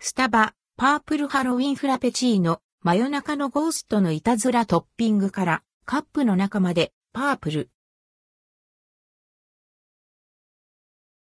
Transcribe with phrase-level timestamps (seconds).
[0.00, 7.70] スタバ、パープルハロウィンフラペチーノ、真夜中のゴーストのいたずらトッピングから、カップの中まで、パープル。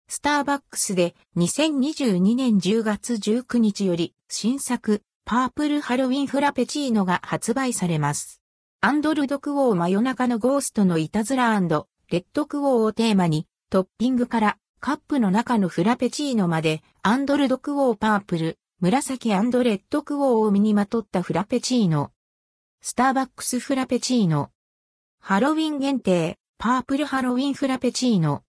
[0.07, 8.41] スターバックスで2022年10月19日より新作パープルハロウィンフラペチーノが発売されます。
[8.81, 22.11] アンドルドクオー真夜中のゴーストのいたずらレッドクオーをテーマにトッピングからカップの中のフラペチーノまでアンドルドクオーパープル、紫アンドレッドクオーを身にまとったフラペチーノ。
[22.83, 24.51] スターバックスフラペチーノ。
[25.19, 28.43] ハロウィン限定、パープルハロウィンフラペチーノ。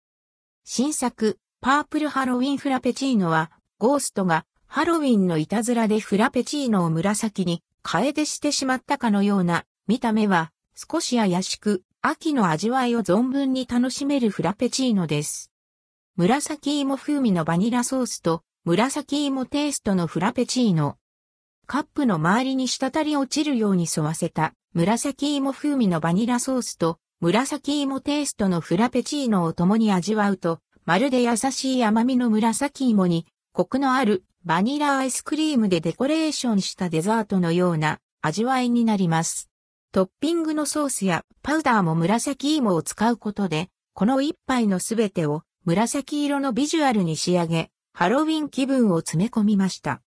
[0.63, 15.51] 新作、パープルハロウィンフラペチーノは、ゴーストがハロウィンのいたずらでフラペチーノを紫に変えてしてしまったかのような見た目は少し怪しく秋の味わいを存分に楽しめるフラペチーノです。
[16.19, 20.97] 紫芋風味のバニラソースと紫芋テイストのフラペチーノ。
[21.67, 39.51] カップの周りに滴り落ちるように沿わせた紫芋風味のバニラソースと紫芋テイストのフラペチーノを共に味わうと、まるで優しい甘みの紫芋に、コクのあるバニラアイスクリームでデコレーションしたデザートのような味わいになります。
[39.93, 50.01] トッピングのソースやパウダーも紫芋を使うことで、この一杯のすべてを紫色のビジュアルに仕上げ、ハロウィン気分を詰め込みました。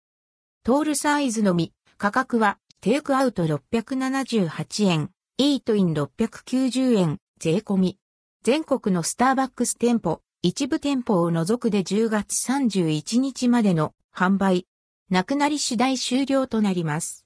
[0.64, 7.98] トールサイズのみ、価格はテイクアウト678円、イートイン690円、税込み。
[8.42, 14.66] 全国のスターバックス店舗、一部店舗を除くで10月31日までの販売。
[15.10, 17.18] なくなり次第終了となります。